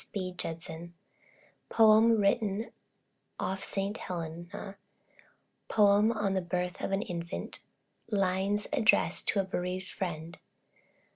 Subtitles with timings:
[0.01, 0.33] S.B.
[0.35, 0.95] JUDSON.
[1.69, 2.71] POEM WRITTEN
[3.39, 3.97] OFF ST.
[3.99, 4.77] HELENA.
[5.69, 7.59] POEM ON THE BIRTH OF AN INFANT.
[8.09, 10.39] LINES ADDRESSED TO A BEREAVED FRIEND.